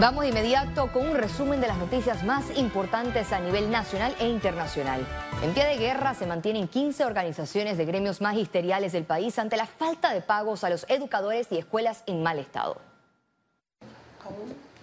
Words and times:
Vamos 0.00 0.22
de 0.22 0.28
inmediato 0.28 0.92
con 0.92 1.08
un 1.08 1.16
resumen 1.16 1.60
de 1.60 1.66
las 1.66 1.76
noticias 1.76 2.22
más 2.22 2.56
importantes 2.56 3.32
a 3.32 3.40
nivel 3.40 3.68
nacional 3.68 4.14
e 4.20 4.28
internacional. 4.28 5.04
En 5.42 5.52
pie 5.52 5.64
de 5.64 5.76
guerra 5.76 6.14
se 6.14 6.24
mantienen 6.24 6.68
15 6.68 7.04
organizaciones 7.04 7.76
de 7.76 7.84
gremios 7.84 8.20
magisteriales 8.20 8.92
del 8.92 9.02
país 9.02 9.36
ante 9.40 9.56
la 9.56 9.66
falta 9.66 10.14
de 10.14 10.20
pagos 10.20 10.62
a 10.62 10.70
los 10.70 10.86
educadores 10.88 11.48
y 11.50 11.58
escuelas 11.58 12.04
en 12.06 12.22
mal 12.22 12.38
estado. 12.38 12.80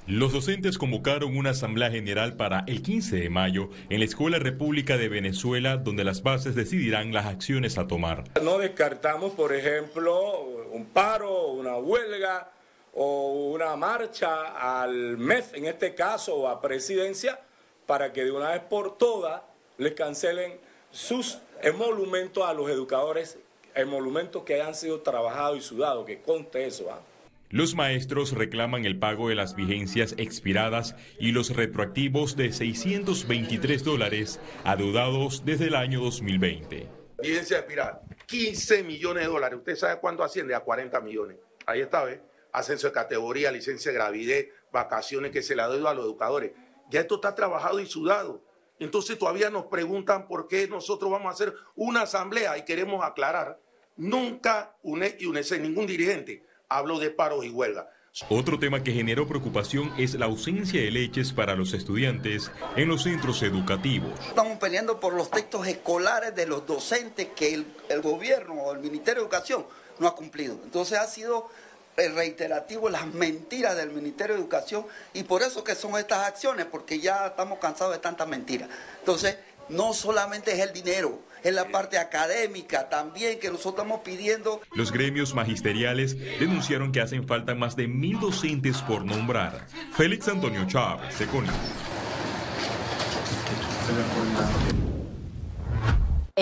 Los 0.06 0.34
docentes 0.34 0.78
convocaron 0.78 1.38
una 1.38 1.52
asamblea 1.52 1.90
general 1.90 2.34
para 2.34 2.66
el 2.68 2.82
15 2.82 3.16
de 3.16 3.30
mayo 3.30 3.70
en 3.90 4.00
la 4.00 4.06
Escuela 4.06 4.38
República 4.38 4.98
de 4.98 5.08
Venezuela, 5.08 5.78
donde 5.78 6.04
las 6.04 6.24
bases 6.24 6.56
decidirán 6.56 7.14
las 7.14 7.26
acciones 7.26 7.78
a 7.78 7.88
tomar. 7.88 8.26
No 8.44 8.58
descartamos, 8.58 9.32
por 9.32 9.56
ejemplo, 9.56 10.42
un 10.74 10.86
paro, 10.88 11.52
una 11.54 11.78
huelga 11.78 12.52
o 12.96 13.52
una 13.52 13.76
marcha 13.76 14.82
al 14.82 15.18
MEF, 15.18 15.54
en 15.54 15.66
este 15.66 15.94
caso, 15.94 16.36
o 16.36 16.48
a 16.48 16.62
presidencia, 16.62 17.40
para 17.86 18.12
que 18.14 18.24
de 18.24 18.32
una 18.32 18.52
vez 18.52 18.62
por 18.62 18.98
todas 18.98 19.42
les 19.78 19.94
cancelen 19.94 20.58
sus 20.92 21.40
emolumentos 21.62 22.46
a 22.46 22.54
los 22.54 22.70
educadores, 22.70 23.38
emolumentos 23.76 24.44
que 24.44 24.56
hayan 24.56 24.74
sido 24.74 25.02
trabajados 25.02 25.58
y 25.58 25.62
sudados, 25.62 26.06
que 26.06 26.22
conte 26.22 26.66
eso. 26.66 26.90
¿ah? 26.90 27.02
Los 27.50 27.76
maestros 27.76 28.32
reclaman 28.32 28.86
el 28.86 28.98
pago 28.98 29.28
de 29.28 29.36
las 29.36 29.56
vigencias 29.56 30.16
expiradas 30.18 30.96
y 31.20 31.34
los 31.34 31.54
retroactivos 31.54 32.38
de 32.38 32.54
623 32.54 33.84
dólares 33.84 34.40
adeudados 34.64 35.44
desde 35.46 35.66
el 35.66 35.76
año 35.76 36.00
2020. 36.02 36.88
Vigencia 37.22 37.58
expirada, 37.58 38.02
15 38.26 38.84
millones 38.84 39.24
de 39.24 39.30
dólares. 39.30 39.60
¿Usted 39.60 39.76
sabe 39.76 40.00
cuánto 40.00 40.24
asciende? 40.24 40.56
A 40.56 40.62
40 40.62 41.02
millones. 41.02 41.38
Ahí 41.66 41.82
está, 41.82 42.04
¿ves? 42.06 42.20
Ascenso 42.56 42.88
de 42.88 42.94
categoría, 42.94 43.52
licencia 43.52 43.92
de 43.92 43.98
gravidez, 43.98 44.48
vacaciones 44.72 45.32
que 45.32 45.44
se 45.44 45.56
le 45.56 45.62
dado 45.62 45.88
a 45.88 45.94
los 45.94 46.06
educadores. 46.06 46.54
Ya 46.90 47.02
esto 47.02 47.16
está 47.16 47.36
trabajado 47.36 47.80
y 47.80 47.86
sudado. 47.86 48.44
Entonces 48.80 49.18
todavía 49.18 49.50
nos 49.50 49.66
preguntan 49.66 50.28
por 50.28 50.48
qué 50.48 50.68
nosotros 50.68 51.12
vamos 51.12 51.28
a 51.28 51.34
hacer 51.34 51.54
una 51.76 52.02
asamblea 52.02 52.58
y 52.58 52.66
queremos 52.66 53.04
aclarar. 53.04 53.60
Nunca 53.98 54.76
UNE 54.84 55.16
y 55.20 55.26
UNESE, 55.26 55.60
ningún 55.60 55.88
dirigente 55.88 56.46
habló 56.68 57.00
de 57.00 57.12
paros 57.12 57.46
y 57.46 57.50
huelga. 57.50 57.90
Otro 58.30 58.58
tema 58.58 58.82
que 58.82 58.94
generó 58.94 59.28
preocupación 59.28 59.94
es 59.98 60.14
la 60.14 60.26
ausencia 60.26 60.82
de 60.82 60.90
leches 60.90 61.34
para 61.34 61.56
los 61.56 61.74
estudiantes 61.74 62.50
en 62.78 62.88
los 62.88 63.04
centros 63.04 63.44
educativos. 63.44 64.18
Estamos 64.28 64.58
peleando 64.58 65.02
por 65.02 65.14
los 65.14 65.30
textos 65.30 65.68
escolares 65.68 66.34
de 66.34 66.48
los 66.48 66.66
docentes 66.66 67.28
que 67.36 67.54
el, 67.54 67.66
el 67.90 68.02
gobierno 68.02 68.54
o 68.54 68.74
el 68.74 68.80
Ministerio 68.80 69.22
de 69.22 69.28
Educación 69.28 69.66
no 70.00 70.08
ha 70.08 70.16
cumplido. 70.16 70.58
Entonces 70.64 70.98
ha 70.98 71.08
sido 71.08 71.50
reiterativo 71.98 72.90
las 72.90 73.08
mentiras 73.08 73.76
del 73.76 73.92
Ministerio 73.92 74.36
de 74.36 74.42
Educación 74.42 74.86
y 75.14 75.24
por 75.24 75.42
eso 75.42 75.64
que 75.64 75.76
son 75.76 75.98
estas 75.98 76.28
acciones, 76.28 76.66
porque 76.66 77.00
ya 77.00 77.28
estamos 77.28 77.60
cansados 77.60 77.94
de 77.94 78.00
tantas 78.00 78.28
mentiras. 78.28 78.70
Entonces, 79.00 79.38
no 79.70 79.94
solamente 79.94 80.54
es 80.54 80.60
el 80.60 80.74
dinero, 80.74 81.20
es 81.44 81.54
la 81.54 81.70
parte 81.70 81.98
académica 81.98 82.90
también 82.90 83.40
que 83.40 83.50
nosotros 83.50 83.76
estamos 83.76 84.02
pidiendo. 84.02 84.62
Los 84.74 84.92
gremios 84.92 85.34
magisteriales 85.34 86.18
denunciaron 86.40 86.92
que 86.92 87.02
hacen 87.02 87.28
falta 87.28 87.56
más 87.56 87.76
de 87.76 87.88
mil 87.88 88.20
docentes 88.20 88.82
por 88.82 89.06
nombrar. 89.06 89.68
Félix 89.96 90.28
Antonio 90.28 90.66
Chávez, 90.68 91.14
Seconi. 91.16 91.50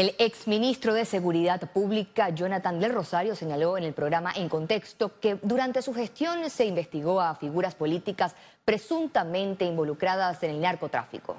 El 0.04 0.16
exministro 0.18 0.94
de 0.94 1.06
Seguridad 1.06 1.62
Pública, 1.72 2.28
Jonathan 2.28 2.78
del 2.78 2.94
Rosario, 2.94 3.38
señaló 3.38 3.78
en 3.78 3.86
el 3.86 3.94
programa 3.94 4.34
En 4.36 4.50
Contexto 4.50 5.18
que 5.22 5.38
durante 5.42 5.82
su 5.82 5.94
gestión 5.94 6.50
se 6.50 6.66
investigó 6.66 7.22
a 7.22 7.36
figuras 7.36 7.74
políticas 7.74 8.36
presuntamente 8.66 9.64
involucradas 9.64 10.44
en 10.44 10.50
el 10.50 10.60
narcotráfico. 10.60 11.38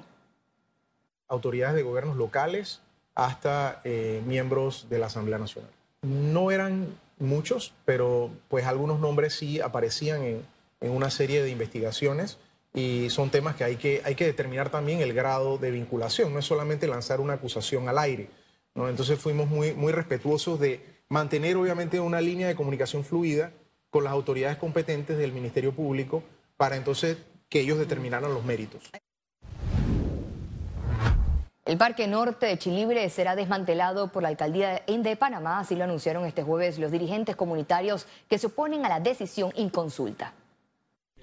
Autoridades 1.27 1.75
de 1.75 1.83
gobiernos 1.83 2.17
locales 2.17 2.81
hasta 3.13 3.81
eh, 3.83 4.23
miembros 4.25 4.87
de 4.89 4.97
la 4.97 5.05
Asamblea 5.05 5.37
Nacional. 5.37 5.69
No 6.01 6.49
eran 6.49 6.87
muchos, 7.19 7.71
pero 7.85 8.31
pues 8.47 8.65
algunos 8.65 8.99
nombres 8.99 9.35
sí 9.35 9.61
aparecían 9.61 10.23
en, 10.23 10.45
en 10.81 10.89
una 10.89 11.11
serie 11.11 11.43
de 11.43 11.51
investigaciones 11.51 12.39
y 12.73 13.11
son 13.11 13.29
temas 13.29 13.55
que 13.55 13.63
hay, 13.63 13.75
que 13.75 14.01
hay 14.03 14.15
que 14.15 14.25
determinar 14.25 14.71
también 14.71 15.01
el 15.01 15.13
grado 15.13 15.59
de 15.59 15.69
vinculación. 15.69 16.33
No 16.33 16.39
es 16.39 16.45
solamente 16.45 16.87
lanzar 16.87 17.21
una 17.21 17.33
acusación 17.33 17.89
al 17.89 17.99
aire 17.99 18.27
entonces 18.75 19.17
fuimos 19.19 19.47
muy, 19.47 19.73
muy 19.73 19.93
respetuosos 19.93 20.59
de 20.59 20.81
mantener 21.07 21.55
obviamente 21.55 21.99
una 21.99 22.19
línea 22.19 22.47
de 22.47 22.55
comunicación 22.55 23.03
fluida 23.03 23.51
con 23.89 24.03
las 24.03 24.11
autoridades 24.11 24.57
competentes 24.57 25.17
del 25.17 25.31
Ministerio 25.31 25.71
Público 25.73 26.23
para 26.57 26.75
entonces 26.75 27.17
que 27.47 27.61
ellos 27.61 27.77
determinaran 27.77 28.33
los 28.33 28.43
méritos. 28.43 28.83
El 31.65 31.77
Parque 31.77 32.05
Norte 32.05 32.45
de 32.45 32.59
Chilibre 32.59 33.09
será 33.09 33.35
desmantelado 33.35 34.11
por 34.11 34.21
la 34.21 34.29
alcaldía 34.29 34.83
de 34.85 35.15
Panamá, 35.15 35.59
así 35.59 35.75
lo 35.75 35.85
anunciaron 35.85 36.25
este 36.25 36.43
jueves 36.43 36.77
los 36.77 36.91
dirigentes 36.91 37.35
comunitarios 37.35 38.05
que 38.29 38.37
se 38.37 38.47
oponen 38.47 38.85
a 38.85 38.89
la 38.89 38.99
decisión 38.99 39.51
inconsulta. 39.55 40.33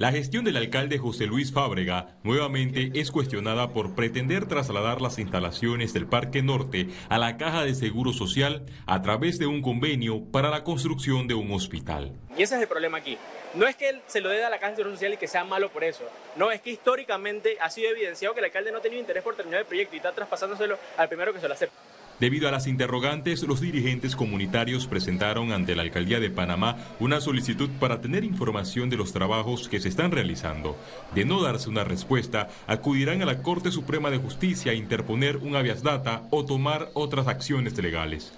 La 0.03 0.11
gestión 0.11 0.45
del 0.45 0.57
alcalde 0.57 0.99
José 0.99 1.27
Luis 1.27 1.53
Fábrega 1.53 2.17
nuevamente 2.25 2.91
es 2.93 3.13
cuestionada 3.13 3.73
por 3.73 3.95
pretender 3.95 4.49
trasladar 4.49 5.01
las 5.01 5.21
instalaciones 5.21 5.93
del 5.93 6.09
Parque 6.09 6.43
Norte 6.43 6.89
a 7.09 7.19
la 7.19 7.37
Caja 7.37 7.63
de 7.63 7.73
Seguro 7.77 8.13
Social 8.13 8.67
a 8.87 9.01
través 9.01 9.39
de 9.39 9.47
un 9.47 9.63
convenio 9.63 10.25
para 10.33 10.51
la 10.51 10.65
construcción 10.65 11.29
de 11.29 11.35
un 11.35 11.53
hospital. 11.53 12.17
Y 12.37 12.43
ese 12.43 12.57
es 12.57 12.63
el 12.63 12.67
problema 12.67 12.99
aquí. 12.99 13.17
No 13.55 13.69
es 13.69 13.77
que 13.77 14.01
se 14.09 14.21
lo 14.21 14.29
dé 14.31 14.43
a 14.43 14.51
la 14.51 14.59
Caja 14.59 14.71
de 14.71 14.77
Seguro 14.79 14.97
Social 14.97 15.13
y 15.13 15.19
que 15.19 15.29
sea 15.29 15.45
malo 15.45 15.71
por 15.71 15.85
eso. 15.85 16.03
No, 16.35 16.51
es 16.51 16.61
que 16.61 16.71
históricamente 16.71 17.57
ha 17.61 17.71
sido 17.71 17.89
evidenciado 17.91 18.35
que 18.35 18.41
el 18.41 18.47
alcalde 18.47 18.73
no 18.73 18.79
ha 18.79 18.83
tenido 18.83 19.01
interés 19.01 19.23
por 19.23 19.37
terminar 19.37 19.61
el 19.61 19.67
proyecto 19.67 19.95
y 19.95 19.99
está 19.99 20.11
traspasándoselo 20.11 20.81
al 20.97 21.07
primero 21.07 21.33
que 21.33 21.39
se 21.39 21.47
lo 21.47 21.55
acepta. 21.55 21.92
Debido 22.23 22.47
a 22.47 22.53
las 22.53 22.69
interrogantes, 22.69 23.43
los 23.43 23.61
dirigentes 23.61 24.15
comunitarios 24.15 24.87
presentaron 24.87 25.51
ante 25.51 25.75
la 25.75 25.83
Alcaldía 25.83 26.21
de 26.21 26.31
Panamá 26.31 26.77
una 27.01 27.21
solicitud 27.21 27.69
para 27.81 28.01
tener 28.01 28.23
información 28.23 28.89
de 28.89 28.97
los 28.97 29.13
trabajos 29.13 29.69
que 29.69 29.81
se 29.81 29.89
están 29.89 30.13
realizando. 30.13 30.77
De 31.17 31.25
no 31.25 31.43
darse 31.43 31.69
una 31.69 31.83
respuesta, 31.83 32.49
acudirán 32.69 33.23
a 33.23 33.27
la 33.27 33.43
Corte 33.43 33.73
Suprema 33.73 34.09
de 34.09 34.19
Justicia 34.19 34.71
a 34.71 34.77
interponer 34.77 35.39
un 35.39 35.57
habeas 35.57 35.83
data 35.83 36.23
o 36.31 36.45
tomar 36.47 36.91
otras 36.95 37.27
acciones 37.27 37.77
legales. 37.77 38.33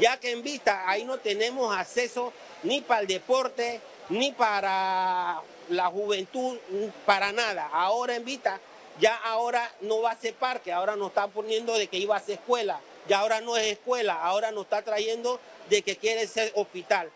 Ya 0.00 0.18
que 0.18 0.32
en 0.32 0.42
vista 0.42 0.88
ahí 0.88 1.04
no 1.04 1.18
tenemos 1.18 1.76
acceso 1.76 2.32
ni 2.62 2.80
para 2.80 3.02
el 3.02 3.06
deporte, 3.06 3.82
ni 4.08 4.32
para 4.32 5.42
la 5.68 5.86
juventud, 5.88 6.56
para 7.04 7.32
nada. 7.32 7.68
Ahora 7.70 8.16
en 8.16 8.24
vista, 8.24 8.58
ya 8.98 9.14
ahora 9.14 9.70
no 9.82 10.00
va 10.00 10.12
a 10.12 10.16
ser 10.16 10.32
parque, 10.32 10.72
ahora 10.72 10.96
nos 10.96 11.08
están 11.08 11.30
poniendo 11.32 11.74
de 11.74 11.86
que 11.86 11.98
iba 11.98 12.16
a 12.16 12.20
ser 12.20 12.36
escuela 12.36 12.80
ya 13.10 13.18
ahora 13.18 13.40
no 13.40 13.56
es 13.56 13.72
escuela, 13.72 14.22
ahora 14.22 14.52
nos 14.52 14.64
está 14.64 14.82
trayendo 14.82 15.40
de 15.68 15.82
que 15.82 15.96
quiere 15.96 16.28
ser 16.28 16.52
hospital. 16.54 17.10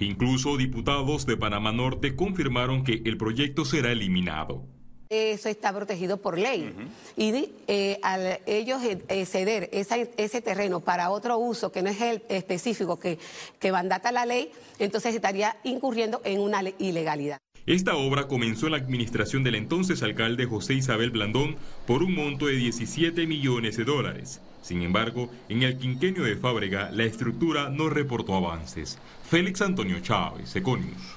Incluso 0.00 0.56
diputados 0.56 1.24
de 1.24 1.36
Panamá 1.36 1.70
Norte 1.70 2.16
confirmaron 2.16 2.82
que 2.82 3.00
el 3.04 3.16
proyecto 3.16 3.64
será 3.64 3.92
eliminado. 3.92 4.64
Eso 5.08 5.48
está 5.48 5.72
protegido 5.72 6.16
por 6.16 6.36
ley. 6.36 6.74
Y 7.16 7.50
eh, 7.68 8.00
al 8.02 8.40
ellos 8.44 8.82
eh, 8.82 9.24
ceder 9.24 9.70
ese 9.72 10.42
terreno 10.42 10.80
para 10.80 11.10
otro 11.10 11.38
uso 11.38 11.70
que 11.70 11.80
no 11.80 11.90
es 11.90 12.00
el 12.00 12.22
específico 12.28 12.98
que, 12.98 13.20
que 13.60 13.70
mandata 13.70 14.10
la 14.10 14.26
ley, 14.26 14.50
entonces 14.80 15.14
estaría 15.14 15.56
incurriendo 15.62 16.20
en 16.24 16.40
una 16.40 16.60
ilegalidad. 16.78 17.38
Esta 17.66 17.96
obra 17.96 18.28
comenzó 18.28 18.66
en 18.66 18.72
la 18.72 18.78
administración 18.78 19.42
del 19.42 19.56
entonces 19.56 20.00
alcalde 20.04 20.46
José 20.46 20.74
Isabel 20.74 21.10
Blandón 21.10 21.56
por 21.84 22.04
un 22.04 22.14
monto 22.14 22.46
de 22.46 22.52
17 22.52 23.26
millones 23.26 23.76
de 23.76 23.82
dólares. 23.82 24.40
Sin 24.62 24.82
embargo, 24.82 25.30
en 25.48 25.64
el 25.64 25.76
quinquenio 25.76 26.22
de 26.22 26.36
Fábrega, 26.36 26.90
la 26.92 27.02
estructura 27.02 27.68
no 27.68 27.88
reportó 27.88 28.36
avances. 28.36 28.98
Félix 29.28 29.62
Antonio 29.62 29.98
Chávez, 29.98 30.54
Econius. 30.54 31.16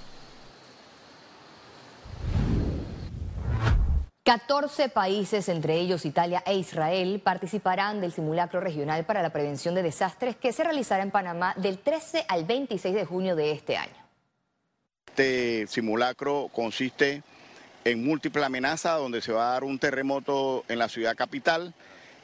14 4.23 4.89
países, 4.89 5.49
entre 5.49 5.79
ellos 5.79 6.03
Italia 6.03 6.41
e 6.47 6.55
Israel, 6.55 7.21
participarán 7.23 8.01
del 8.01 8.11
simulacro 8.11 8.59
regional 8.59 9.05
para 9.05 9.21
la 9.21 9.31
prevención 9.31 9.75
de 9.75 9.83
desastres 9.83 10.35
que 10.35 10.51
se 10.51 10.63
realizará 10.63 11.03
en 11.03 11.11
Panamá 11.11 11.53
del 11.57 11.77
13 11.77 12.25
al 12.27 12.45
26 12.45 12.95
de 12.95 13.05
junio 13.05 13.35
de 13.35 13.51
este 13.51 13.77
año. 13.77 14.08
Este 15.19 15.67
simulacro 15.67 16.49
consiste 16.53 17.23
en 17.83 18.05
múltiple 18.05 18.45
amenaza 18.45 18.93
donde 18.93 19.21
se 19.21 19.33
va 19.33 19.49
a 19.49 19.51
dar 19.51 19.65
un 19.65 19.77
terremoto 19.77 20.63
en 20.69 20.79
la 20.79 20.87
ciudad 20.87 21.13
capital, 21.17 21.73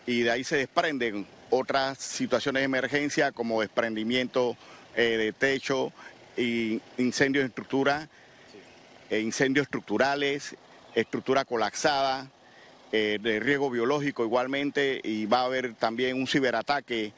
y 0.07 0.21
de 0.21 0.31
ahí 0.31 0.45
se 0.45 0.55
desprenden 0.55 1.27
otras 1.49 1.97
situaciones 1.97 2.61
de 2.61 2.65
emergencia 2.65 3.33
como 3.33 3.59
desprendimiento 3.59 4.55
eh, 4.95 5.17
de 5.17 5.33
techo, 5.33 5.91
y 6.37 6.79
incendios 6.97 7.43
de 7.43 7.49
estructura, 7.49 8.07
e 9.09 9.19
incendios 9.19 9.65
estructurales, 9.65 10.55
estructura 10.95 11.43
colapsada, 11.43 12.31
eh, 12.93 13.19
de 13.21 13.41
riesgo 13.41 13.69
biológico 13.69 14.23
igualmente 14.23 15.01
y 15.03 15.25
va 15.25 15.41
a 15.41 15.45
haber 15.45 15.73
también 15.73 16.15
un 16.15 16.27
ciberataque 16.27 17.11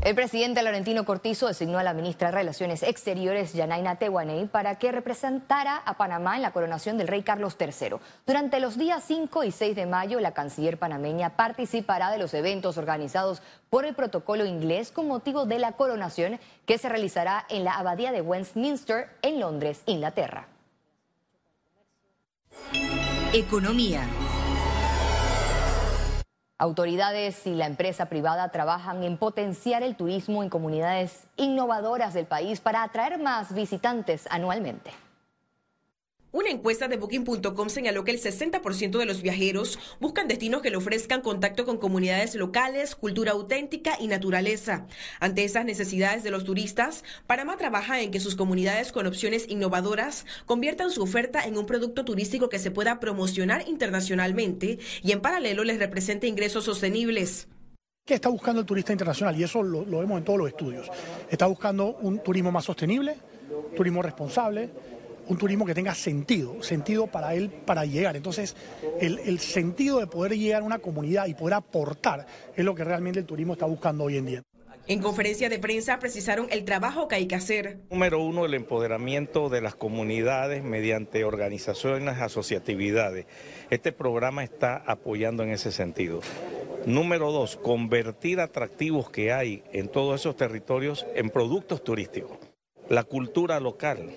El 0.00 0.14
presidente 0.14 0.62
Laurentino 0.62 1.04
Cortizo 1.04 1.48
designó 1.48 1.78
a 1.78 1.82
la 1.82 1.92
ministra 1.92 2.28
de 2.28 2.36
Relaciones 2.36 2.84
Exteriores, 2.84 3.52
Yanaina 3.52 3.96
Tehuaney, 3.96 4.46
para 4.46 4.76
que 4.76 4.92
representara 4.92 5.76
a 5.76 5.94
Panamá 5.94 6.36
en 6.36 6.42
la 6.42 6.52
coronación 6.52 6.98
del 6.98 7.08
rey 7.08 7.22
Carlos 7.22 7.56
III. 7.58 7.96
Durante 8.24 8.60
los 8.60 8.78
días 8.78 9.02
5 9.04 9.42
y 9.42 9.50
6 9.50 9.74
de 9.74 9.86
mayo, 9.86 10.20
la 10.20 10.34
canciller 10.34 10.78
panameña 10.78 11.30
participará 11.30 12.12
de 12.12 12.18
los 12.18 12.32
eventos 12.32 12.78
organizados 12.78 13.42
por 13.70 13.84
el 13.84 13.96
protocolo 13.96 14.46
inglés 14.46 14.92
con 14.92 15.08
motivo 15.08 15.46
de 15.46 15.58
la 15.58 15.72
coronación 15.72 16.38
que 16.64 16.78
se 16.78 16.88
realizará 16.88 17.44
en 17.48 17.64
la 17.64 17.72
abadía 17.72 18.12
de 18.12 18.20
Westminster, 18.20 19.08
en 19.22 19.40
Londres, 19.40 19.82
Inglaterra. 19.86 20.46
Economía. 23.32 24.06
Autoridades 26.60 27.46
y 27.46 27.54
la 27.54 27.66
empresa 27.66 28.06
privada 28.06 28.48
trabajan 28.48 29.04
en 29.04 29.16
potenciar 29.16 29.84
el 29.84 29.94
turismo 29.94 30.42
en 30.42 30.50
comunidades 30.50 31.28
innovadoras 31.36 32.14
del 32.14 32.26
país 32.26 32.60
para 32.60 32.82
atraer 32.82 33.20
más 33.20 33.54
visitantes 33.54 34.26
anualmente. 34.28 34.90
Una 36.38 36.50
encuesta 36.50 36.86
de 36.86 36.98
Booking.com 36.98 37.68
señaló 37.68 38.04
que 38.04 38.12
el 38.12 38.20
60% 38.20 38.96
de 38.96 39.06
los 39.06 39.22
viajeros 39.22 39.76
buscan 39.98 40.28
destinos 40.28 40.62
que 40.62 40.70
le 40.70 40.76
ofrezcan 40.76 41.20
contacto 41.20 41.66
con 41.66 41.78
comunidades 41.78 42.36
locales, 42.36 42.94
cultura 42.94 43.32
auténtica 43.32 43.96
y 43.98 44.06
naturaleza. 44.06 44.86
Ante 45.18 45.42
esas 45.42 45.64
necesidades 45.64 46.22
de 46.22 46.30
los 46.30 46.44
turistas, 46.44 47.02
Panamá 47.26 47.56
trabaja 47.56 48.00
en 48.02 48.12
que 48.12 48.20
sus 48.20 48.36
comunidades 48.36 48.92
con 48.92 49.08
opciones 49.08 49.48
innovadoras 49.48 50.26
conviertan 50.46 50.92
su 50.92 51.02
oferta 51.02 51.42
en 51.42 51.58
un 51.58 51.66
producto 51.66 52.04
turístico 52.04 52.48
que 52.48 52.60
se 52.60 52.70
pueda 52.70 53.00
promocionar 53.00 53.66
internacionalmente 53.66 54.78
y 55.02 55.10
en 55.10 55.20
paralelo 55.20 55.64
les 55.64 55.80
represente 55.80 56.28
ingresos 56.28 56.66
sostenibles. 56.66 57.48
¿Qué 58.06 58.14
está 58.14 58.28
buscando 58.28 58.60
el 58.60 58.66
turista 58.66 58.92
internacional? 58.92 59.36
Y 59.36 59.42
eso 59.42 59.60
lo, 59.64 59.84
vemos 59.84 60.18
en 60.18 60.24
todos 60.24 60.38
los 60.38 60.46
estudios. 60.46 60.88
Está 61.28 61.46
buscando 61.46 61.96
un 62.00 62.22
turismo 62.22 62.52
más 62.52 62.64
sostenible, 62.64 63.16
turismo 63.74 64.02
responsable 64.02 64.70
un 65.28 65.36
turismo 65.36 65.66
que 65.66 65.74
tenga 65.74 65.94
sentido, 65.94 66.62
sentido 66.62 67.06
para 67.06 67.34
él 67.34 67.50
para 67.50 67.84
llegar. 67.84 68.16
Entonces, 68.16 68.56
el, 69.00 69.38
sentido 69.38 70.00
de 70.00 70.06
poder 70.06 70.36
llegar 70.36 70.62
a 70.62 70.64
una 70.64 70.78
comunidad 70.78 71.26
y 71.26 71.34
poder 71.34 71.54
aportar 71.54 72.26
es 72.56 72.64
lo 72.64 72.74
que 72.74 72.84
realmente 72.84 73.20
el 73.20 73.26
turismo 73.26 73.52
está 73.52 73.66
buscando 73.66 74.04
hoy 74.04 74.16
en 74.16 74.26
día. 74.26 74.42
En 74.86 75.00
conferencia 75.00 75.50
de 75.50 75.58
prensa 75.58 75.98
precisaron 75.98 76.46
el 76.50 76.64
trabajo 76.64 77.08
que 77.08 77.16
hay 77.16 77.26
que 77.26 77.34
hacer. 77.34 77.80
Número 77.90 78.22
uno, 78.22 78.46
el 78.46 78.54
empoderamiento 78.54 79.50
de 79.50 79.60
las 79.60 79.74
comunidades 79.74 80.64
mediante 80.64 81.24
organizaciones, 81.24 82.16
asociatividades. 82.18 83.26
Este 83.68 83.92
programa 83.92 84.44
está 84.44 84.82
apoyando 84.86 85.42
en 85.42 85.50
ese 85.50 85.72
sentido. 85.72 86.20
Número 86.86 87.30
dos, 87.32 87.56
convertir 87.56 88.40
atractivos 88.40 89.10
que 89.10 89.30
hay 89.30 89.62
en 89.72 89.88
todos 89.88 90.22
esos 90.22 90.36
territorios 90.36 91.04
en 91.14 91.28
productos 91.28 91.84
turísticos. 91.84 92.38
La 92.88 93.04
cultura 93.04 93.60
local, 93.60 94.08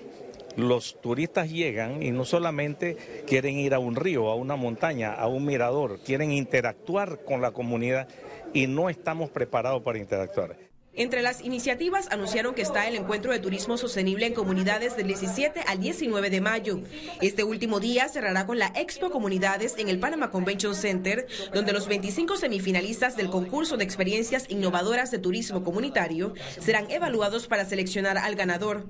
los 0.56 1.00
turistas 1.00 1.50
llegan 1.50 2.02
y 2.02 2.10
no 2.10 2.24
solamente 2.24 2.96
quieren 3.26 3.58
ir 3.58 3.74
a 3.74 3.78
un 3.78 3.96
río, 3.96 4.28
a 4.30 4.34
una 4.34 4.56
montaña, 4.56 5.12
a 5.12 5.26
un 5.26 5.44
mirador, 5.44 6.00
quieren 6.04 6.32
interactuar 6.32 7.24
con 7.24 7.40
la 7.40 7.52
comunidad 7.52 8.08
y 8.52 8.66
no 8.66 8.88
estamos 8.88 9.30
preparados 9.30 9.82
para 9.82 9.98
interactuar. 9.98 10.56
Entre 10.94 11.22
las 11.22 11.40
iniciativas 11.40 12.08
anunciaron 12.10 12.54
que 12.54 12.60
está 12.60 12.86
el 12.86 12.96
encuentro 12.96 13.32
de 13.32 13.38
turismo 13.38 13.78
sostenible 13.78 14.26
en 14.26 14.34
comunidades 14.34 14.94
del 14.94 15.06
17 15.06 15.62
al 15.66 15.80
19 15.80 16.28
de 16.28 16.40
mayo. 16.42 16.80
Este 17.22 17.44
último 17.44 17.80
día 17.80 18.10
cerrará 18.10 18.46
con 18.46 18.58
la 18.58 18.72
Expo 18.76 19.10
Comunidades 19.10 19.76
en 19.78 19.88
el 19.88 19.98
Panama 19.98 20.30
Convention 20.30 20.74
Center, 20.74 21.26
donde 21.54 21.72
los 21.72 21.88
25 21.88 22.36
semifinalistas 22.36 23.16
del 23.16 23.30
concurso 23.30 23.78
de 23.78 23.84
experiencias 23.84 24.44
innovadoras 24.50 25.10
de 25.10 25.18
turismo 25.18 25.64
comunitario 25.64 26.34
serán 26.60 26.90
evaluados 26.90 27.46
para 27.46 27.64
seleccionar 27.64 28.18
al 28.18 28.34
ganador. 28.34 28.84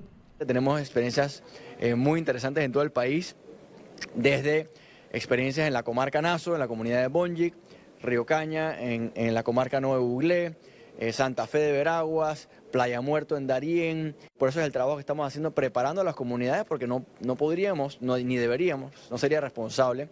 Tenemos 0.45 0.79
experiencias 0.79 1.43
eh, 1.79 1.95
muy 1.95 2.19
interesantes 2.19 2.63
en 2.63 2.71
todo 2.71 2.83
el 2.83 2.91
país, 2.91 3.35
desde 4.15 4.69
experiencias 5.11 5.67
en 5.67 5.73
la 5.73 5.83
comarca 5.83 6.21
Nazo, 6.21 6.53
en 6.53 6.59
la 6.59 6.67
comunidad 6.67 7.01
de 7.01 7.07
Bonjic, 7.07 7.53
Río 8.01 8.25
Caña, 8.25 8.79
en, 8.79 9.33
la 9.33 9.43
comarca 9.43 9.79
Nuevo 9.79 10.05
Buglé, 10.05 10.55
eh, 10.99 11.13
Santa 11.13 11.47
Fe 11.47 11.59
de 11.59 11.71
Veraguas, 11.71 12.49
Playa 12.71 13.01
Muerto 13.01 13.37
en 13.37 13.47
Darién. 13.47 14.15
Por 14.37 14.49
eso 14.49 14.59
es 14.59 14.65
el 14.65 14.71
trabajo 14.71 14.97
que 14.97 15.01
estamos 15.01 15.25
haciendo 15.25 15.51
preparando 15.51 16.01
a 16.01 16.03
las 16.03 16.15
comunidades 16.15 16.65
porque 16.65 16.87
no, 16.87 17.05
no 17.21 17.35
podríamos, 17.35 18.01
ni 18.01 18.35
deberíamos, 18.35 18.91
no 19.09 19.17
sería 19.17 19.39
responsable 19.39 20.09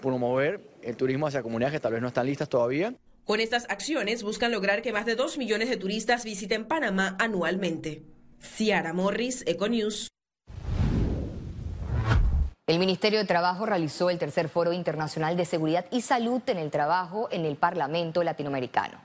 promover 0.00 0.60
el 0.82 0.96
turismo 0.96 1.26
hacia 1.26 1.42
comunidades 1.42 1.72
que 1.72 1.80
tal 1.80 1.92
vez 1.92 2.02
no 2.02 2.08
están 2.08 2.26
listas 2.26 2.48
todavía. 2.48 2.94
Con 3.24 3.40
estas 3.40 3.64
acciones 3.70 4.22
buscan 4.22 4.52
lograr 4.52 4.82
que 4.82 4.92
más 4.92 5.06
de 5.06 5.14
2 5.14 5.38
millones 5.38 5.70
de 5.70 5.78
turistas 5.78 6.24
visiten 6.24 6.66
Panamá 6.66 7.16
anualmente. 7.18 8.02
Ciara 8.44 8.92
Morris, 8.92 9.42
Econews. 9.46 10.08
El 12.66 12.78
Ministerio 12.78 13.18
de 13.18 13.24
Trabajo 13.24 13.66
realizó 13.66 14.10
el 14.10 14.18
tercer 14.18 14.48
foro 14.48 14.72
internacional 14.72 15.36
de 15.36 15.44
seguridad 15.44 15.86
y 15.90 16.00
salud 16.00 16.40
en 16.46 16.58
el 16.58 16.70
trabajo 16.70 17.28
en 17.30 17.44
el 17.44 17.56
Parlamento 17.56 18.22
latinoamericano. 18.22 18.98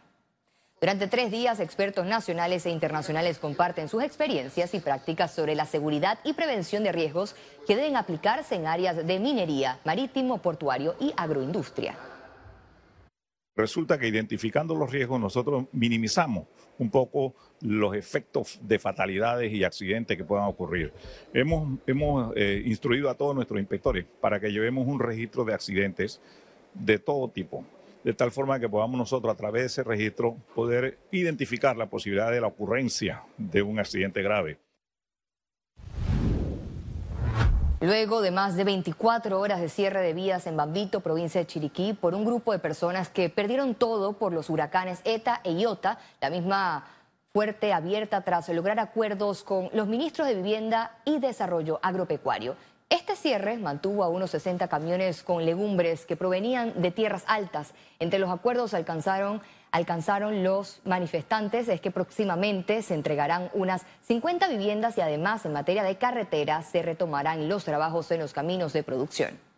Durante 0.80 1.07
tres 1.07 1.30
días, 1.30 1.59
expertos 1.59 2.06
nacionales 2.06 2.65
e 2.65 2.69
internacionales 2.69 3.38
comparten 3.38 3.89
sus 3.89 4.01
experiencias 4.01 4.74
y 4.74 4.80
prácticas 4.80 5.33
sobre 5.33 5.56
la 5.56 5.65
seguridad 5.65 6.19
y 6.24 6.33
prevención 6.33 6.83
de 6.83 6.94
riesgos 6.94 7.36
que 7.68 7.75
deben 7.75 7.97
aplicarse 7.97 8.56
en 8.56 8.65
áreas 8.65 8.95
de 9.06 9.19
minería, 9.19 9.80
marítimo, 9.83 10.38
portuario 10.38 10.95
y 11.01 11.13
agroindustria. 11.18 11.97
Resulta 13.59 14.00
que 14.00 14.07
identificando 14.07 14.73
los 14.73 14.89
riesgos 14.89 15.19
nosotros 15.19 15.65
minimizamos 15.73 16.47
un 16.77 16.89
poco 16.89 17.35
los 17.59 17.94
efectos 17.94 18.57
de 18.63 18.79
fatalidades 18.79 19.51
y 19.51 19.65
accidentes 19.65 20.15
que 20.15 20.23
puedan 20.23 20.45
ocurrir. 20.45 20.94
Hemos, 21.33 21.77
hemos 21.85 22.31
eh, 22.38 22.63
instruido 22.65 23.09
a 23.09 23.15
todos 23.15 23.35
nuestros 23.35 23.59
inspectores 23.59 24.06
para 24.21 24.39
que 24.39 24.53
llevemos 24.53 24.88
un 24.88 24.97
registro 24.97 25.44
de 25.44 25.53
accidentes 25.53 26.21
de 26.73 27.00
todo 27.00 27.27
tipo, 27.31 27.65
de 28.06 28.13
tal 28.13 28.31
forma 28.31 28.61
que 28.61 28.69
podamos 28.69 28.97
nosotros 28.97 29.33
a 29.33 29.35
través 29.35 29.63
de 29.63 29.67
ese 29.67 29.83
registro 29.83 30.38
poder 30.55 30.97
identificar 31.12 31.75
la 31.75 31.89
posibilidad 31.89 32.31
de 32.31 32.39
la 32.39 32.47
ocurrencia 32.47 33.23
de 33.38 33.62
un 33.62 33.77
accidente 33.77 34.21
grave. 34.21 34.57
Luego 37.81 38.19
de 38.21 38.31
más 38.31 38.57
de 38.57 38.65
24 38.65 39.39
horas 39.39 39.61
de 39.61 39.69
cierre 39.69 40.01
de 40.01 40.13
vías 40.13 40.45
en 40.47 40.57
Bambito, 40.57 40.99
provincia 40.99 41.39
de 41.39 41.47
Chiriquí, 41.47 41.93
por 41.93 42.13
un 42.13 42.25
grupo 42.25 42.51
de 42.51 42.59
personas 42.59 43.07
que 43.07 43.29
perdieron 43.29 43.73
todo 43.73 44.11
por 44.11 44.33
los 44.33 44.49
huracanes 44.49 44.99
ETA 45.05 45.39
e 45.45 45.53
IOTA, 45.53 45.97
la 46.19 46.29
misma 46.29 46.83
fuerte 47.31 47.71
abierta 47.71 48.19
tras 48.19 48.49
lograr 48.49 48.81
acuerdos 48.81 49.43
con 49.43 49.69
los 49.71 49.87
ministros 49.87 50.27
de 50.27 50.35
Vivienda 50.35 50.97
y 51.05 51.19
Desarrollo 51.19 51.79
Agropecuario. 51.81 52.57
Este 52.89 53.15
cierre 53.15 53.57
mantuvo 53.57 54.03
a 54.03 54.09
unos 54.09 54.31
60 54.31 54.68
camiones 54.68 55.22
con 55.22 55.46
legumbres 55.46 56.08
que 56.08 56.15
provenían 56.15 56.81
de 56.81 56.89
tierras 56.89 57.24
altas. 57.27 57.74
Entre 58.00 58.17
los 58.17 58.31
acuerdos 58.31 58.74
alcanzaron 58.74 59.41
alcanzaron 59.72 60.43
los 60.43 60.81
manifestantes 60.86 61.67
es 61.69 61.79
que 61.81 61.91
próximamente 61.91 62.81
se 62.81 62.96
entregarán 62.96 63.51
unas 63.53 63.86
50 64.08 64.48
viviendas 64.48 64.98
y 64.98 65.01
además 65.01 65.46
en 65.46 65.53
materia 65.53 65.84
de 65.84 65.98
carreteras 65.98 66.65
se 66.65 66.81
retomarán 66.81 67.48
los 67.48 67.63
trabajos 67.63 68.10
en 68.10 68.22
los 68.22 68.34
caminos 68.34 68.74
de 68.74 68.81
producción. 68.81 69.49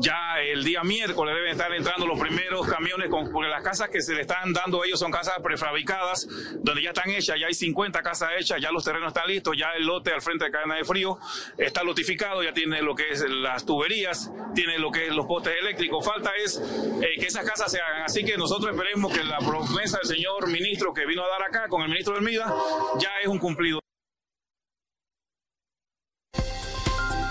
Ya 0.00 0.40
el 0.40 0.64
día 0.64 0.82
miércoles 0.82 1.34
deben 1.34 1.50
estar 1.50 1.72
entrando 1.74 2.06
los 2.06 2.18
primeros 2.18 2.66
camiones, 2.66 3.08
porque 3.10 3.50
las 3.50 3.62
casas 3.62 3.90
que 3.90 4.00
se 4.00 4.14
le 4.14 4.22
están 4.22 4.52
dando 4.52 4.82
a 4.82 4.86
ellos 4.86 4.98
son 4.98 5.10
casas 5.10 5.34
prefabricadas, 5.42 6.26
donde 6.60 6.82
ya 6.82 6.90
están 6.90 7.10
hechas, 7.10 7.38
ya 7.38 7.46
hay 7.46 7.54
50 7.54 8.00
casas 8.02 8.30
hechas, 8.38 8.60
ya 8.62 8.70
los 8.72 8.82
terrenos 8.82 9.08
están 9.08 9.26
listos, 9.28 9.54
ya 9.58 9.72
el 9.76 9.84
lote 9.84 10.10
al 10.12 10.22
frente 10.22 10.46
de 10.46 10.50
cadena 10.50 10.76
de 10.76 10.84
frío 10.84 11.18
está 11.58 11.82
lotificado, 11.82 12.42
ya 12.42 12.54
tiene 12.54 12.80
lo 12.80 12.94
que 12.94 13.10
es 13.10 13.24
las 13.28 13.66
tuberías, 13.66 14.32
tiene 14.54 14.78
lo 14.78 14.90
que 14.90 15.08
es 15.08 15.14
los 15.14 15.26
postes 15.26 15.54
eléctricos. 15.60 16.04
Falta 16.04 16.30
es 16.42 16.56
eh, 16.56 17.20
que 17.20 17.26
esas 17.26 17.44
casas 17.44 17.70
se 17.70 17.80
hagan. 17.80 18.02
Así 18.04 18.24
que 18.24 18.38
nosotros 18.38 18.70
esperemos 18.72 19.12
que 19.12 19.22
la 19.22 19.38
promesa 19.38 19.98
del 19.98 20.08
señor 20.08 20.48
ministro 20.48 20.94
que 20.94 21.04
vino 21.04 21.22
a 21.24 21.28
dar 21.28 21.42
acá 21.42 21.68
con 21.68 21.82
el 21.82 21.88
ministro 21.88 22.14
del 22.14 22.22
MIDA 22.22 22.54
ya 22.98 23.10
es 23.22 23.28
un 23.28 23.38
cumplido. 23.38 23.80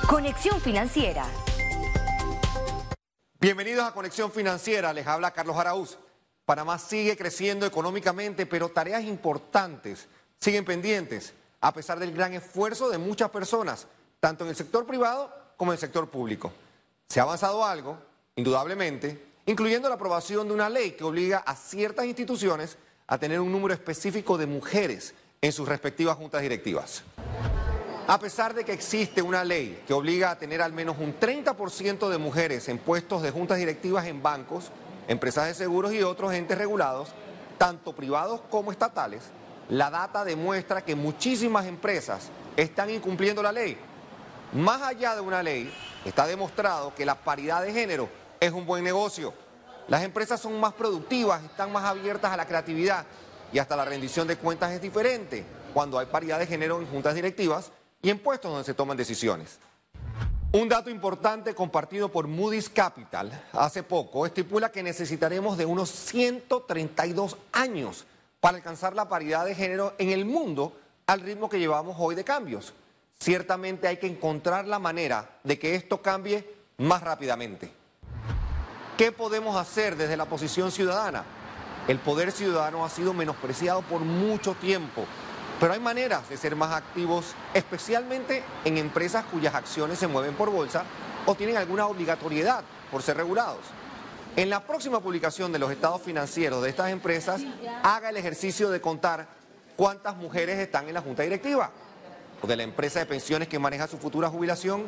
Conexión 0.07 0.61
financiera. 0.61 1.25
Bienvenidos 3.41 3.83
a 3.83 3.91
Conexión 3.91 4.31
Financiera, 4.31 4.93
les 4.93 5.07
habla 5.07 5.31
Carlos 5.31 5.57
Araúz. 5.57 5.97
Panamá 6.45 6.77
sigue 6.77 7.17
creciendo 7.17 7.65
económicamente, 7.65 8.45
pero 8.45 8.69
tareas 8.69 9.03
importantes 9.03 10.07
siguen 10.39 10.63
pendientes, 10.63 11.33
a 11.59 11.73
pesar 11.73 11.97
del 11.97 12.13
gran 12.13 12.33
esfuerzo 12.33 12.91
de 12.91 12.99
muchas 12.99 13.31
personas, 13.31 13.87
tanto 14.19 14.43
en 14.43 14.51
el 14.51 14.55
sector 14.55 14.85
privado 14.85 15.33
como 15.57 15.71
en 15.71 15.77
el 15.77 15.79
sector 15.79 16.07
público. 16.07 16.53
Se 17.09 17.19
ha 17.19 17.23
avanzado 17.23 17.65
algo, 17.65 17.97
indudablemente, 18.35 19.25
incluyendo 19.47 19.89
la 19.89 19.95
aprobación 19.95 20.47
de 20.47 20.53
una 20.53 20.69
ley 20.69 20.91
que 20.91 21.03
obliga 21.03 21.39
a 21.39 21.55
ciertas 21.55 22.05
instituciones 22.05 22.77
a 23.07 23.17
tener 23.17 23.39
un 23.39 23.51
número 23.51 23.73
específico 23.73 24.37
de 24.37 24.45
mujeres 24.45 25.15
en 25.41 25.51
sus 25.51 25.67
respectivas 25.67 26.15
juntas 26.15 26.43
directivas. 26.43 27.03
A 28.11 28.19
pesar 28.19 28.53
de 28.53 28.65
que 28.65 28.73
existe 28.73 29.21
una 29.21 29.41
ley 29.45 29.83
que 29.87 29.93
obliga 29.93 30.31
a 30.31 30.37
tener 30.37 30.61
al 30.61 30.73
menos 30.73 30.97
un 30.99 31.17
30% 31.17 32.09
de 32.09 32.17
mujeres 32.17 32.67
en 32.67 32.77
puestos 32.77 33.21
de 33.21 33.31
juntas 33.31 33.57
directivas 33.57 34.05
en 34.05 34.21
bancos, 34.21 34.69
empresas 35.07 35.45
de 35.45 35.53
seguros 35.53 35.93
y 35.93 36.03
otros 36.03 36.33
entes 36.33 36.57
regulados, 36.57 37.13
tanto 37.57 37.95
privados 37.95 38.41
como 38.49 38.73
estatales, 38.73 39.21
la 39.69 39.89
data 39.89 40.25
demuestra 40.25 40.83
que 40.83 40.93
muchísimas 40.93 41.65
empresas 41.67 42.31
están 42.57 42.89
incumpliendo 42.89 43.41
la 43.41 43.53
ley. 43.53 43.77
Más 44.51 44.81
allá 44.81 45.15
de 45.15 45.21
una 45.21 45.41
ley, 45.41 45.73
está 46.03 46.27
demostrado 46.27 46.93
que 46.93 47.05
la 47.05 47.15
paridad 47.15 47.61
de 47.61 47.71
género 47.71 48.09
es 48.41 48.51
un 48.51 48.65
buen 48.65 48.83
negocio. 48.83 49.33
Las 49.87 50.03
empresas 50.03 50.41
son 50.41 50.59
más 50.59 50.73
productivas, 50.73 51.45
están 51.45 51.71
más 51.71 51.85
abiertas 51.85 52.33
a 52.33 52.35
la 52.35 52.45
creatividad 52.45 53.05
y 53.53 53.59
hasta 53.59 53.77
la 53.77 53.85
rendición 53.85 54.27
de 54.27 54.35
cuentas 54.35 54.73
es 54.73 54.81
diferente 54.81 55.45
cuando 55.73 55.97
hay 55.97 56.07
paridad 56.07 56.39
de 56.39 56.47
género 56.47 56.77
en 56.81 56.87
juntas 56.87 57.15
directivas 57.15 57.71
y 58.01 58.09
en 58.09 58.19
puestos 58.19 58.51
donde 58.51 58.65
se 58.65 58.73
toman 58.73 58.97
decisiones. 58.97 59.59
Un 60.53 60.67
dato 60.67 60.89
importante 60.89 61.55
compartido 61.55 62.09
por 62.09 62.27
Moody's 62.27 62.69
Capital 62.69 63.45
hace 63.53 63.83
poco 63.83 64.25
estipula 64.25 64.69
que 64.69 64.83
necesitaremos 64.83 65.57
de 65.57 65.65
unos 65.65 65.89
132 65.89 67.37
años 67.53 68.05
para 68.41 68.57
alcanzar 68.57 68.93
la 68.93 69.07
paridad 69.07 69.45
de 69.45 69.55
género 69.55 69.93
en 69.97 70.09
el 70.09 70.25
mundo 70.25 70.75
al 71.07 71.21
ritmo 71.21 71.49
que 71.49 71.59
llevamos 71.59 71.95
hoy 71.97 72.15
de 72.15 72.25
cambios. 72.25 72.73
Ciertamente 73.17 73.87
hay 73.87 73.97
que 73.97 74.07
encontrar 74.07 74.67
la 74.67 74.79
manera 74.79 75.37
de 75.43 75.57
que 75.57 75.75
esto 75.75 76.01
cambie 76.01 76.45
más 76.79 77.01
rápidamente. 77.01 77.71
¿Qué 78.97 79.11
podemos 79.11 79.55
hacer 79.55 79.95
desde 79.95 80.17
la 80.17 80.25
posición 80.25 80.71
ciudadana? 80.71 81.23
El 81.87 81.99
poder 81.99 82.31
ciudadano 82.31 82.83
ha 82.83 82.89
sido 82.89 83.13
menospreciado 83.13 83.81
por 83.83 84.01
mucho 84.01 84.53
tiempo 84.55 85.05
pero 85.61 85.73
hay 85.73 85.79
maneras 85.79 86.27
de 86.27 86.37
ser 86.37 86.55
más 86.55 86.73
activos, 86.73 87.35
especialmente 87.53 88.43
en 88.65 88.79
empresas 88.79 89.23
cuyas 89.25 89.53
acciones 89.53 89.99
se 89.99 90.07
mueven 90.07 90.33
por 90.33 90.49
bolsa 90.49 90.83
o 91.27 91.35
tienen 91.35 91.55
alguna 91.55 91.85
obligatoriedad 91.85 92.63
por 92.89 93.03
ser 93.03 93.17
regulados. 93.17 93.59
En 94.35 94.49
la 94.49 94.65
próxima 94.65 95.01
publicación 95.01 95.51
de 95.51 95.59
los 95.59 95.69
estados 95.69 96.01
financieros 96.01 96.63
de 96.63 96.69
estas 96.69 96.89
empresas, 96.89 97.43
haga 97.83 98.09
el 98.09 98.17
ejercicio 98.17 98.71
de 98.71 98.81
contar 98.81 99.27
cuántas 99.75 100.15
mujeres 100.15 100.57
están 100.57 100.87
en 100.87 100.95
la 100.95 101.01
junta 101.01 101.21
directiva 101.21 101.69
o 102.41 102.47
de 102.47 102.55
la 102.55 102.63
empresa 102.63 102.97
de 102.97 103.05
pensiones 103.05 103.47
que 103.47 103.59
maneja 103.59 103.85
su 103.85 103.99
futura 103.99 104.29
jubilación. 104.29 104.85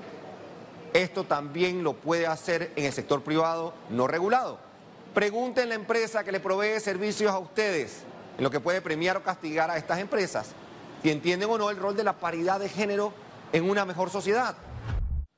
Esto 0.91 1.23
también 1.23 1.83
lo 1.83 1.93
puede 1.93 2.25
hacer 2.25 2.71
en 2.75 2.85
el 2.85 2.93
sector 2.93 3.21
privado 3.21 3.75
no 3.91 4.07
regulado. 4.07 4.57
Pregunten 5.13 5.69
la 5.69 5.75
empresa 5.75 6.23
que 6.23 6.31
le 6.31 6.39
provee 6.39 6.79
servicios 6.79 7.31
a 7.31 7.37
ustedes 7.37 7.97
en 8.39 8.43
lo 8.43 8.49
que 8.49 8.59
puede 8.59 8.81
premiar 8.81 9.17
o 9.17 9.21
castigar 9.21 9.69
a 9.69 9.77
estas 9.77 9.99
empresas 9.99 10.55
si 11.03 11.11
entienden 11.11 11.49
o 11.49 11.57
no 11.57 11.69
el 11.69 11.75
rol 11.75 11.97
de 11.97 12.05
la 12.05 12.13
paridad 12.13 12.61
de 12.61 12.69
género 12.69 13.13
en 13.51 13.69
una 13.69 13.83
mejor 13.83 14.09
sociedad. 14.09 14.55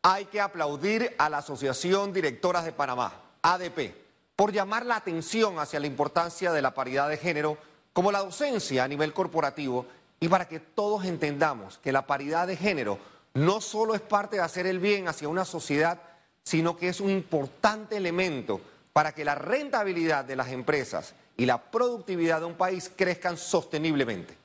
Hay 0.04 0.26
que 0.26 0.40
aplaudir 0.40 1.16
a 1.18 1.28
la 1.28 1.40
Asociación 1.40 2.14
Directoras 2.14 2.66
de 2.66 2.72
Panamá, 2.72 3.14
ADP, 3.42 3.96
por 4.36 4.52
llamar 4.52 4.86
la 4.86 4.98
atención 4.98 5.58
hacia 5.58 5.80
la 5.80 5.88
importancia 5.88 6.52
de 6.52 6.62
la 6.62 6.76
paridad 6.76 7.10
de 7.10 7.18
género 7.18 7.58
como 7.94 8.12
la 8.12 8.20
docencia 8.20 8.84
a 8.84 8.88
nivel 8.88 9.12
corporativo 9.12 9.88
y 10.20 10.28
para 10.28 10.48
que 10.48 10.60
todos 10.60 11.04
entendamos 11.04 11.80
que 11.80 11.92
la 11.92 12.06
paridad 12.06 12.46
de 12.46 12.58
género 12.58 13.00
no 13.34 13.60
solo 13.60 13.96
es 13.96 14.02
parte 14.02 14.36
de 14.36 14.44
hacer 14.44 14.68
el 14.68 14.80
bien 14.80 15.08
hacia 15.08 15.30
una 15.30 15.46
sociedad, 15.46 16.00
sino 16.44 16.78
que 16.78 16.90
es 16.90 17.02
un 17.02 17.10
importante 17.10 17.98
elemento 17.98 18.62
para 18.94 19.14
que 19.14 19.26
la 19.26 19.34
rentabilidad 19.34 20.26
de 20.26 20.36
las 20.36 20.50
empresas 20.50 21.16
y 21.36 21.48
la 21.48 21.60
productividad 21.60 22.42
de 22.42 22.46
un 22.46 22.54
país 22.54 22.92
crezcan 22.96 23.36
sosteniblemente. 23.36 24.45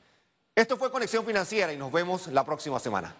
Esto 0.55 0.77
fue 0.77 0.91
Conexión 0.91 1.25
Financiera 1.25 1.73
y 1.73 1.77
nos 1.77 1.93
vemos 1.93 2.27
la 2.27 2.45
próxima 2.45 2.79
semana. 2.79 3.15